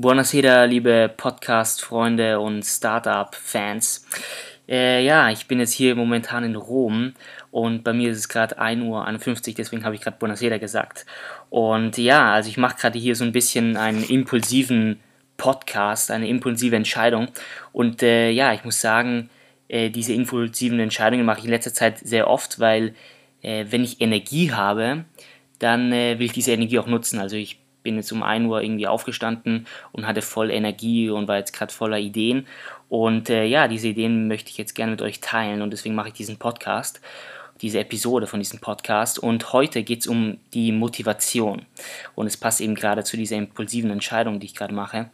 [0.00, 4.06] Buonasera, liebe Podcast-Freunde und Startup-Fans.
[4.68, 7.14] Äh, ja, ich bin jetzt hier momentan in Rom
[7.50, 11.04] und bei mir ist es gerade 1.51 Uhr, deswegen habe ich gerade Buonasera gesagt.
[11.50, 15.00] Und ja, also ich mache gerade hier so ein bisschen einen impulsiven
[15.36, 17.26] Podcast, eine impulsive Entscheidung.
[17.72, 19.30] Und äh, ja, ich muss sagen,
[19.66, 22.94] äh, diese impulsiven Entscheidungen mache ich in letzter Zeit sehr oft, weil
[23.42, 25.06] äh, wenn ich Energie habe,
[25.58, 27.18] dann äh, will ich diese Energie auch nutzen.
[27.18, 31.38] Also ich bin jetzt um 1 Uhr irgendwie aufgestanden und hatte voll Energie und war
[31.38, 32.46] jetzt gerade voller Ideen.
[32.90, 36.08] Und äh, ja, diese Ideen möchte ich jetzt gerne mit euch teilen und deswegen mache
[36.08, 37.00] ich diesen Podcast,
[37.62, 39.18] diese Episode von diesem Podcast.
[39.18, 41.62] Und heute geht es um die Motivation.
[42.14, 45.08] Und es passt eben gerade zu dieser impulsiven Entscheidung, die ich gerade mache.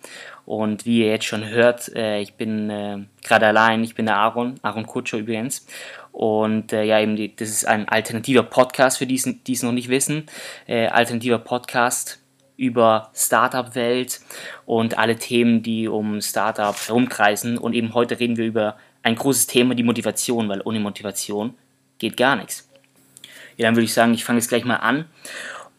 [0.46, 4.16] Und wie ihr jetzt schon hört, äh, ich bin äh, gerade allein, ich bin der
[4.16, 5.64] Aaron, Aaron Kutscher übrigens.
[6.10, 9.72] Und äh, ja, eben, die, das ist ein alternativer Podcast für die, die es noch
[9.72, 10.26] nicht wissen.
[10.66, 12.23] Äh, alternativer Podcast
[12.56, 14.20] über Startup-Welt
[14.66, 17.58] und alle Themen, die um Startup herumkreisen.
[17.58, 21.54] Und eben heute reden wir über ein großes Thema, die Motivation, weil ohne Motivation
[21.98, 22.68] geht gar nichts.
[23.56, 25.06] Ja, dann würde ich sagen, ich fange jetzt gleich mal an.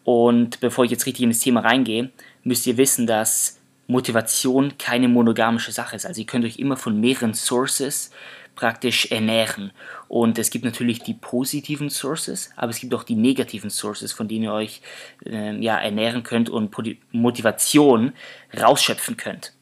[0.04, 2.10] Und bevor ich jetzt richtig in das Thema reingehe,
[2.44, 6.06] müsst ihr wissen, dass Motivation keine monogamische Sache ist.
[6.06, 8.10] Also ihr könnt euch immer von mehreren Sources
[8.56, 9.70] praktisch ernähren.
[10.08, 14.26] Und es gibt natürlich die positiven Sources, aber es gibt auch die negativen Sources, von
[14.26, 14.80] denen ihr euch
[15.24, 16.74] äh, ja, ernähren könnt und
[17.12, 18.12] Motivation
[18.58, 19.52] rausschöpfen könnt.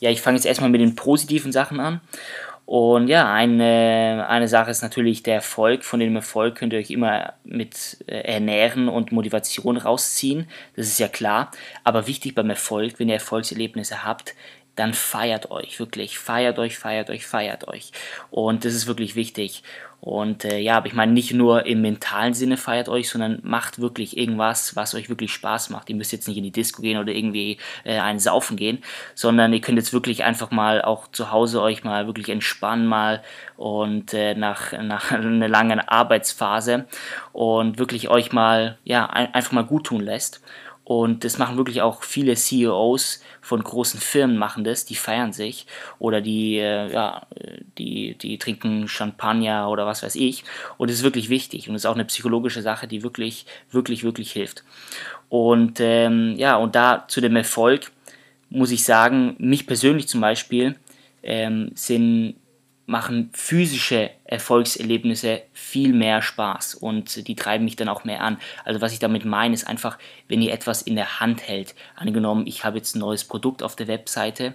[0.00, 2.00] Ja, ich fange jetzt erstmal mit den positiven Sachen an.
[2.64, 5.84] Und ja, eine, eine Sache ist natürlich der Erfolg.
[5.84, 10.48] Von dem Erfolg könnt ihr euch immer mit äh, ernähren und Motivation rausziehen.
[10.74, 11.50] Das ist ja klar.
[11.84, 14.34] Aber wichtig beim Erfolg, wenn ihr Erfolgserlebnisse habt,
[14.76, 17.92] dann feiert euch, wirklich, feiert euch, feiert euch, feiert euch.
[18.30, 19.62] Und das ist wirklich wichtig.
[20.02, 23.80] Und äh, ja, aber ich meine, nicht nur im mentalen Sinne feiert euch, sondern macht
[23.80, 25.88] wirklich irgendwas, was euch wirklich Spaß macht.
[25.90, 28.82] Ihr müsst jetzt nicht in die Disco gehen oder irgendwie äh, einen saufen gehen,
[29.14, 33.22] sondern ihr könnt jetzt wirklich einfach mal auch zu Hause euch mal wirklich entspannen mal
[33.56, 36.86] und äh, nach, nach einer langen Arbeitsphase
[37.32, 40.40] und wirklich euch mal, ja, ein, einfach mal gut tun lässt.
[41.00, 45.66] Und das machen wirklich auch viele CEOs von großen Firmen machen das, die feiern sich
[45.98, 47.26] oder die, äh, ja,
[47.78, 50.44] die, die trinken Champagner oder was weiß ich.
[50.76, 54.32] Und das ist wirklich wichtig und ist auch eine psychologische Sache, die wirklich, wirklich, wirklich
[54.32, 54.64] hilft.
[55.30, 57.90] Und ähm, ja, und da zu dem Erfolg
[58.50, 60.76] muss ich sagen, mich persönlich zum Beispiel
[61.22, 62.34] ähm, sind
[62.86, 68.38] machen physische Erfolgserlebnisse viel mehr Spaß und die treiben mich dann auch mehr an.
[68.64, 69.98] Also was ich damit meine, ist einfach,
[70.28, 71.74] wenn ihr etwas in der Hand hält.
[71.94, 74.54] Angenommen, ich habe jetzt ein neues Produkt auf der Webseite.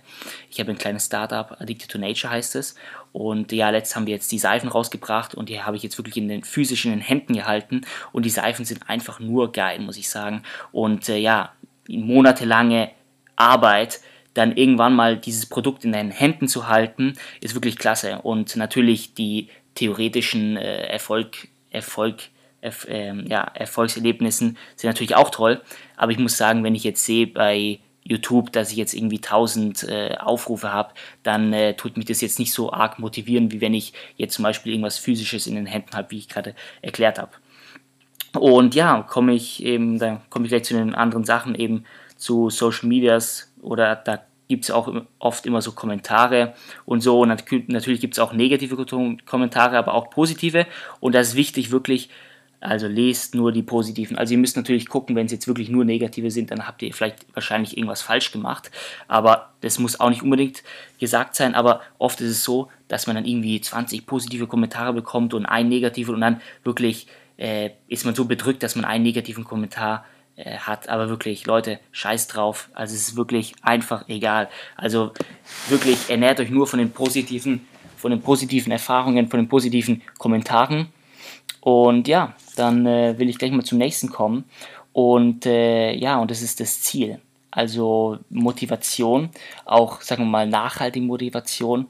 [0.50, 2.76] Ich habe ein kleines Startup, Addicted to Nature heißt es.
[3.14, 6.18] Und ja, letzt haben wir jetzt die Seifen rausgebracht und die habe ich jetzt wirklich
[6.18, 7.82] in den physischen in den Händen gehalten.
[8.12, 10.44] Und die Seifen sind einfach nur geil, muss ich sagen.
[10.72, 11.54] Und äh, ja,
[11.88, 12.92] monatelange
[13.38, 14.02] Arbeit
[14.38, 18.20] dann irgendwann mal dieses Produkt in deinen Händen zu halten, ist wirklich klasse.
[18.22, 22.30] Und natürlich die theoretischen äh, Erfolg, Erfolg,
[22.62, 25.62] Erf, äh, ja, Erfolgserlebnissen sind natürlich auch toll.
[25.96, 29.84] Aber ich muss sagen, wenn ich jetzt sehe bei YouTube, dass ich jetzt irgendwie 1000
[29.84, 30.94] äh, Aufrufe habe,
[31.24, 34.44] dann äh, tut mich das jetzt nicht so arg motivieren, wie wenn ich jetzt zum
[34.44, 37.32] Beispiel irgendwas Physisches in den Händen habe, wie ich gerade erklärt habe.
[38.40, 41.84] Und ja, komme ich eben, dann komme ich gleich zu den anderen Sachen eben
[42.16, 46.54] zu Social Medias oder da gibt es auch oft immer so Kommentare
[46.86, 47.22] und so.
[47.22, 47.30] Und
[47.68, 48.78] natürlich gibt es auch negative
[49.26, 50.66] Kommentare, aber auch positive.
[51.00, 52.10] Und das ist wichtig, wirklich,
[52.60, 54.18] also lest nur die positiven.
[54.18, 56.94] Also ihr müsst natürlich gucken, wenn es jetzt wirklich nur negative sind, dann habt ihr
[56.94, 58.72] vielleicht wahrscheinlich irgendwas falsch gemacht.
[59.08, 60.64] Aber das muss auch nicht unbedingt
[61.00, 61.54] gesagt sein.
[61.54, 65.70] Aber oft ist es so, dass man dann irgendwie 20 positive Kommentare bekommt und einen
[65.70, 70.06] negativen und dann wirklich äh, ist man so bedrückt, dass man einen negativen Kommentar
[70.38, 70.88] äh, hat.
[70.88, 72.70] Aber wirklich, Leute, scheiß drauf.
[72.74, 74.50] Also es ist wirklich einfach egal.
[74.76, 75.12] Also
[75.68, 77.68] wirklich, ernährt euch nur von den positiven,
[77.98, 80.88] von den positiven Erfahrungen, von den positiven Kommentaren.
[81.60, 84.46] Und ja, dann äh, will ich gleich mal zum nächsten kommen.
[84.94, 87.20] Und äh, ja, und das ist das Ziel.
[87.50, 89.30] Also Motivation,
[89.66, 91.88] auch sagen wir mal nachhaltige Motivation,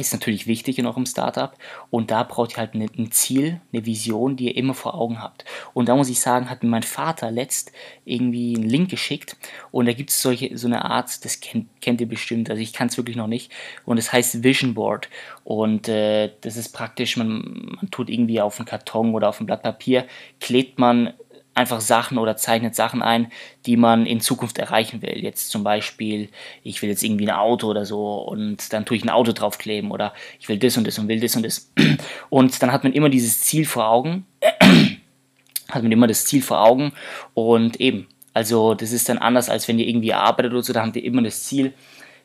[0.00, 1.52] ist natürlich wichtig in eurem Startup.
[1.90, 5.44] Und da braucht ihr halt ein Ziel, eine Vision, die ihr immer vor Augen habt.
[5.74, 7.72] Und da muss ich sagen, hat mir mein Vater letzt
[8.04, 9.36] irgendwie einen Link geschickt.
[9.70, 12.72] Und da gibt es solche so eine Art, das kennt, kennt ihr bestimmt, also ich
[12.72, 13.52] kann es wirklich noch nicht.
[13.84, 15.08] Und es das heißt Vision Board.
[15.44, 19.46] Und äh, das ist praktisch, man, man tut irgendwie auf einen Karton oder auf ein
[19.46, 20.06] Blatt Papier,
[20.40, 21.14] klebt man
[21.60, 23.30] einfach Sachen oder zeichnet Sachen ein,
[23.66, 25.22] die man in Zukunft erreichen will.
[25.22, 26.28] Jetzt zum Beispiel,
[26.62, 29.90] ich will jetzt irgendwie ein Auto oder so und dann tue ich ein Auto draufkleben
[29.90, 31.70] oder ich will das und das und will das und das.
[32.30, 34.26] Und dann hat man immer dieses Ziel vor Augen,
[35.68, 36.92] hat man immer das Ziel vor Augen
[37.34, 40.82] und eben, Also das ist dann anders, als wenn ihr irgendwie arbeitet oder so, da
[40.84, 41.72] habt ihr immer das Ziel,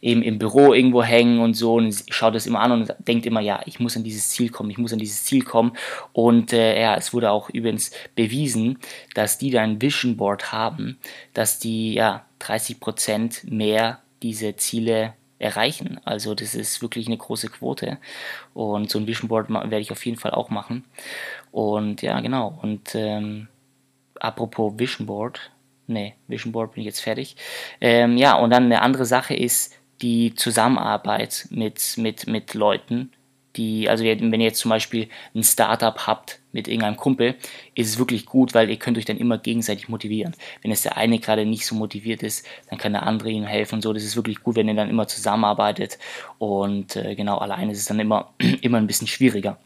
[0.06, 3.42] eben im Büro irgendwo hängen und so und schaut das immer an und denkt immer,
[3.42, 5.75] ja, ich muss an dieses Ziel kommen, ich muss an dieses Ziel kommen.
[6.13, 8.78] Und äh, ja, es wurde auch übrigens bewiesen,
[9.16, 11.00] dass die, die ein Vision Board haben,
[11.34, 16.00] dass die ja 30% mehr diese Ziele erreichen.
[16.06, 17.98] Also das ist wirklich eine große Quote.
[18.54, 20.86] Und so ein Vision Board werde ich auf jeden Fall auch machen.
[21.52, 22.60] Und ja, genau.
[22.62, 23.48] Und ähm,
[24.19, 25.50] apropos Vision Board,
[25.88, 27.36] nee, Vision Board bin ich jetzt fertig.
[27.81, 33.12] Ähm, ja, und dann eine andere Sache ist, die Zusammenarbeit mit, mit, mit Leuten,
[33.56, 37.36] die, also wenn ihr jetzt zum Beispiel ein Startup habt mit irgendeinem Kumpel,
[37.74, 40.36] ist es wirklich gut, weil ihr könnt euch dann immer gegenseitig motivieren.
[40.62, 43.75] Wenn es der eine gerade nicht so motiviert ist, dann kann der andere ihm helfen
[43.75, 43.94] und so.
[43.94, 45.97] Das ist wirklich gut, wenn ihr dann immer zusammenarbeitet
[46.38, 49.57] und äh, genau, alleine ist es dann immer, immer ein bisschen schwieriger.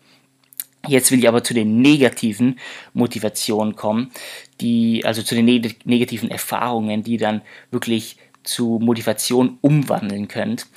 [0.87, 2.57] Jetzt will ich aber zu den negativen
[2.93, 4.11] Motivationen kommen,
[4.61, 10.67] die, also zu den neg negativen Erfahrungen, die dann wirklich zu Motivation umwandeln könnt.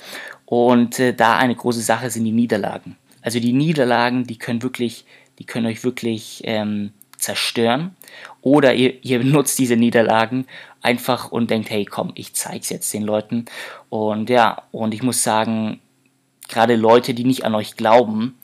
[0.45, 2.97] Und äh, da eine große Sache sind die Niederlagen.
[3.21, 5.05] Also die Niederlagen, die können wirklich,
[5.39, 7.95] die können euch wirklich ähm, zerstören.
[8.41, 10.45] Oder ihr, ihr benutzt diese Niederlagen
[10.81, 13.45] einfach und denkt, hey, komm, ich zeig's jetzt den Leuten.
[13.89, 15.79] Und ja, und ich muss sagen,
[16.49, 18.37] gerade Leute, die nicht an euch glauben,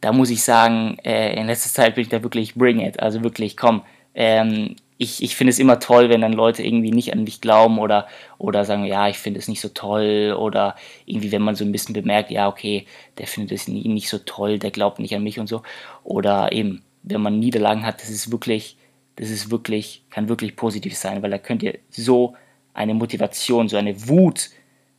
[0.00, 3.00] da muss ich sagen, äh, in letzter Zeit bin ich da wirklich bring it.
[3.00, 3.82] Also wirklich, komm,
[4.14, 7.78] ähm, ich, ich finde es immer toll, wenn dann Leute irgendwie nicht an dich glauben
[7.78, 8.06] oder,
[8.38, 10.76] oder sagen, ja, ich finde es nicht so toll oder
[11.06, 12.86] irgendwie, wenn man so ein bisschen bemerkt, ja, okay,
[13.18, 15.62] der findet es nicht so toll, der glaubt nicht an mich und so.
[16.04, 18.76] Oder eben, wenn man Niederlagen hat, das ist wirklich,
[19.16, 22.36] das ist wirklich, kann wirklich positiv sein, weil da könnt ihr so
[22.72, 24.50] eine Motivation, so eine Wut,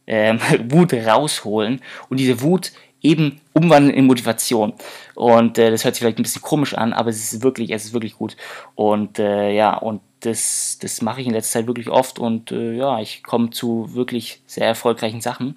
[0.05, 0.39] ähm,
[0.69, 2.73] Wut rausholen und diese Wut
[3.03, 4.73] eben umwandeln in Motivation.
[5.13, 7.85] Und äh, das hört sich vielleicht ein bisschen komisch an, aber es ist wirklich, es
[7.85, 8.35] ist wirklich gut.
[8.75, 12.73] Und äh, ja, und das, das mache ich in letzter Zeit wirklich oft und äh,
[12.73, 15.55] ja, ich komme zu wirklich sehr erfolgreichen Sachen.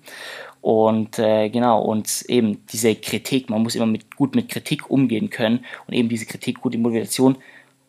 [0.61, 5.31] Und äh, genau, und eben diese Kritik, man muss immer mit, gut mit Kritik umgehen
[5.31, 7.37] können und eben diese Kritik gut in Motivation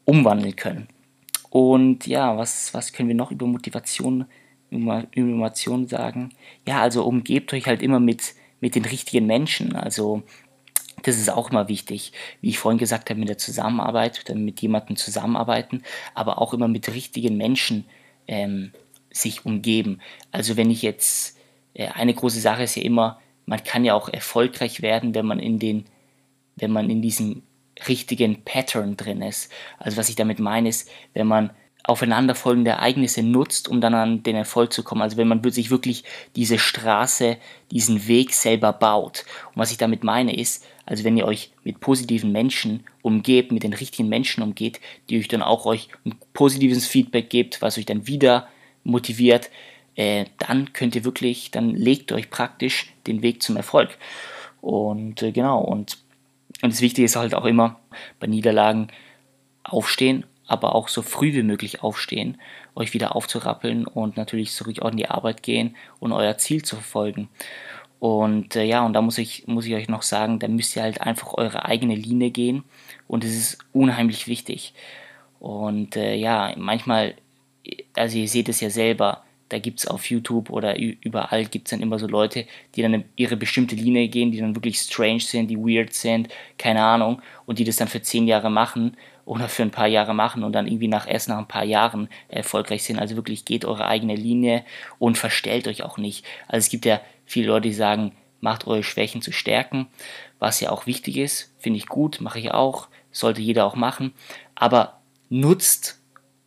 [0.05, 0.87] umwandeln können.
[1.49, 4.25] Und ja, was, was können wir noch über Motivation,
[4.69, 6.29] über Motivation sagen?
[6.67, 9.75] Ja, also umgebt euch halt immer mit, mit den richtigen Menschen.
[9.75, 10.23] Also
[11.03, 12.11] das ist auch immer wichtig,
[12.41, 15.83] wie ich vorhin gesagt habe, mit der Zusammenarbeit, mit jemandem zusammenarbeiten,
[16.15, 17.85] aber auch immer mit richtigen Menschen
[18.27, 18.71] ähm,
[19.11, 19.99] sich umgeben.
[20.31, 21.37] Also wenn ich jetzt,
[21.73, 25.39] äh, eine große Sache ist ja immer, man kann ja auch erfolgreich werden, wenn man
[25.39, 25.85] in den,
[26.55, 27.43] wenn man in diesem
[27.87, 29.51] richtigen Pattern drin ist.
[29.77, 31.51] Also was ich damit meine ist, wenn man
[31.87, 35.01] aufeinanderfolgende Ereignisse nutzt, um dann an den Erfolg zu kommen.
[35.01, 36.03] Also wenn man sich wirklich
[36.35, 37.37] diese Straße,
[37.71, 39.23] diesen Weg selber baut.
[39.47, 43.63] Und was ich damit meine ist, also wenn ihr euch mit positiven Menschen umgebt, mit
[43.63, 47.85] den richtigen Menschen umgeht, die euch dann auch euch ein positives Feedback gibt, was euch
[47.85, 48.49] dann wieder
[48.83, 49.49] motiviert,
[49.95, 53.97] äh, dann könnt ihr wirklich, dann legt euch praktisch den Weg zum Erfolg.
[54.59, 55.97] Und äh, genau, und,
[56.61, 57.79] und das Wichtige ist halt auch immer
[58.19, 58.89] bei Niederlagen
[59.63, 62.37] aufstehen aber auch so früh wie möglich aufstehen,
[62.75, 67.29] euch wieder aufzurappeln und natürlich zurück in die Arbeit gehen und euer Ziel zu verfolgen.
[67.99, 70.83] Und äh, ja, und da muss ich, muss ich euch noch sagen, da müsst ihr
[70.83, 72.63] halt einfach eure eigene Linie gehen
[73.07, 74.73] und es ist unheimlich wichtig.
[75.39, 77.15] Und äh, ja, manchmal,
[77.95, 81.71] also ihr seht es ja selber, da gibt es auf YouTube oder überall gibt es
[81.71, 85.47] dann immer so Leute, die dann ihre bestimmte Linie gehen, die dann wirklich strange sind,
[85.47, 86.27] die weird sind,
[86.57, 90.15] keine Ahnung, und die das dann für zehn Jahre machen oder für ein paar Jahre
[90.15, 92.97] machen und dann irgendwie nach erst nach ein paar Jahren erfolgreich sind.
[92.97, 94.63] Also wirklich geht eure eigene Linie
[94.99, 96.25] und verstellt euch auch nicht.
[96.47, 99.87] Also es gibt ja viele Leute, die sagen, macht eure Schwächen zu Stärken,
[100.39, 104.13] was ja auch wichtig ist, finde ich gut, mache ich auch, sollte jeder auch machen,
[104.55, 105.99] aber nutzt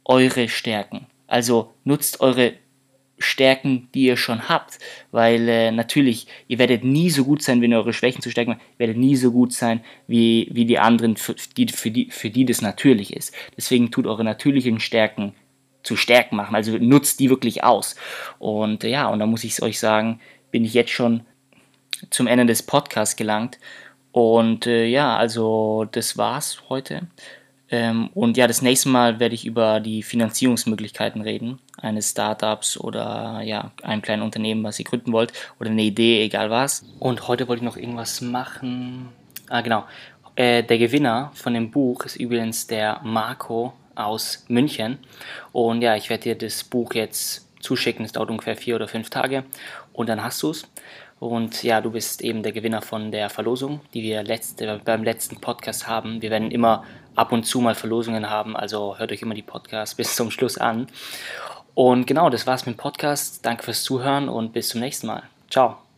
[0.05, 1.07] eure Stärken.
[1.27, 2.55] Also nutzt eure
[3.21, 4.79] Stärken, die ihr schon habt.
[5.13, 8.53] Weil äh, natürlich, ihr werdet nie so gut sein, wenn ihr eure Schwächen zu stärken
[8.53, 12.31] Ihr werdet nie so gut sein, wie, wie die anderen, für die, für, die, für
[12.31, 13.35] die das natürlich ist.
[13.57, 15.35] Deswegen tut eure natürlichen Stärken
[15.83, 16.55] zu Stärken machen.
[16.55, 17.97] Also nutzt die wirklich aus.
[18.39, 21.23] Und äh, ja, und da muss ich euch sagen, bin ich jetzt schon
[22.11, 23.59] zum Ende des Podcasts gelangt.
[24.13, 27.03] Und äh, ja, also das war's heute.
[27.71, 33.41] Ähm, und ja, das nächste Mal werde ich über die Finanzierungsmöglichkeiten reden, eines Startups oder
[33.43, 36.85] ja, einem kleinen Unternehmen, was ihr gründen wollt, oder eine Idee, egal was.
[36.99, 39.09] Und heute wollte ich noch irgendwas machen.
[39.49, 39.85] Ah, genau.
[40.35, 44.99] Äh, der Gewinner von dem Buch ist übrigens der Marco aus München.
[45.53, 48.05] Und ja, ich werde dir das Buch jetzt zuschicken.
[48.05, 49.45] Es dauert ungefähr vier oder fünf Tage.
[49.93, 50.67] Und dann hast du es.
[51.21, 55.37] Und ja, du bist eben der Gewinner von der Verlosung, die wir letzte, beim letzten
[55.37, 56.23] Podcast haben.
[56.23, 56.83] Wir werden immer
[57.15, 60.57] ab und zu mal Verlosungen haben, also hört euch immer die Podcasts bis zum Schluss
[60.57, 60.87] an.
[61.75, 63.45] Und genau, das war's mit dem Podcast.
[63.45, 65.23] Danke fürs Zuhören und bis zum nächsten Mal.
[65.51, 65.90] Ciao.